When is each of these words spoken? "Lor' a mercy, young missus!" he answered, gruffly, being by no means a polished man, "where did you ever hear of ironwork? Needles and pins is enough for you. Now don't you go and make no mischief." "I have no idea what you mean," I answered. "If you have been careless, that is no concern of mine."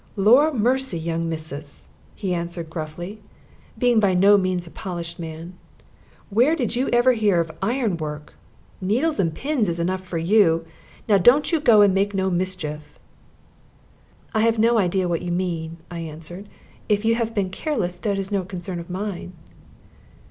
"Lor' 0.15 0.47
a 0.47 0.51
mercy, 0.55 0.97
young 0.97 1.29
missus!" 1.29 1.83
he 2.15 2.33
answered, 2.33 2.71
gruffly, 2.71 3.21
being 3.77 3.99
by 3.99 4.15
no 4.15 4.35
means 4.35 4.65
a 4.65 4.71
polished 4.71 5.19
man, 5.19 5.53
"where 6.31 6.55
did 6.55 6.75
you 6.75 6.89
ever 6.91 7.13
hear 7.13 7.39
of 7.39 7.51
ironwork? 7.61 8.33
Needles 8.81 9.19
and 9.19 9.31
pins 9.31 9.69
is 9.69 9.77
enough 9.79 10.01
for 10.01 10.17
you. 10.17 10.65
Now 11.07 11.19
don't 11.19 11.51
you 11.51 11.59
go 11.59 11.81
and 11.81 11.93
make 11.93 12.15
no 12.15 12.31
mischief." 12.31 12.97
"I 14.33 14.41
have 14.41 14.57
no 14.57 14.79
idea 14.79 15.07
what 15.07 15.21
you 15.21 15.31
mean," 15.31 15.77
I 15.91 15.99
answered. 15.99 16.49
"If 16.89 17.05
you 17.05 17.13
have 17.13 17.35
been 17.35 17.51
careless, 17.51 17.95
that 17.97 18.17
is 18.17 18.31
no 18.31 18.43
concern 18.43 18.79
of 18.79 18.89
mine." 18.89 19.33